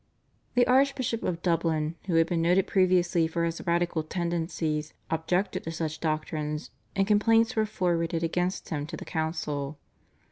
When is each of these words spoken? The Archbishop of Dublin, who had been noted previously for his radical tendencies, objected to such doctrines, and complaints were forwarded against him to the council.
The 0.55 0.65
Archbishop 0.65 1.21
of 1.23 1.43
Dublin, 1.43 1.93
who 2.07 2.15
had 2.15 2.25
been 2.25 2.41
noted 2.41 2.65
previously 2.65 3.27
for 3.27 3.43
his 3.45 3.61
radical 3.67 4.01
tendencies, 4.01 4.95
objected 5.11 5.63
to 5.65 5.71
such 5.71 5.99
doctrines, 5.99 6.71
and 6.95 7.05
complaints 7.05 7.55
were 7.55 7.67
forwarded 7.67 8.23
against 8.23 8.69
him 8.69 8.87
to 8.87 8.97
the 8.97 9.05
council. 9.05 9.77